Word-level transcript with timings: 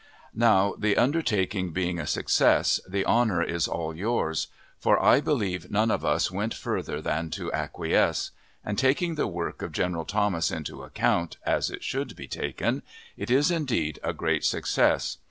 Now, 0.33 0.73
the 0.79 0.97
undertaking 0.97 1.73
being 1.73 1.99
a 1.99 2.07
success, 2.07 2.79
the 2.89 3.05
honor 3.05 3.43
is 3.43 3.67
all 3.67 3.95
yours; 3.95 4.47
for 4.79 4.99
I 4.99 5.21
believe 5.21 5.69
none 5.69 5.91
of 5.91 6.03
us 6.03 6.31
went 6.31 6.55
further 6.55 6.99
than 7.03 7.29
to 7.37 7.53
acquiesce; 7.53 8.31
and, 8.65 8.79
taking 8.79 9.13
the 9.13 9.27
work 9.27 9.61
of 9.61 9.71
General 9.71 10.05
Thomas 10.05 10.49
into 10.49 10.81
account, 10.81 11.37
as 11.45 11.69
it 11.69 11.83
should 11.83 12.15
be 12.15 12.27
taken, 12.27 12.81
it 13.15 13.29
is 13.29 13.51
indeed 13.51 13.99
a 14.03 14.11
great 14.11 14.43
success. 14.43 15.17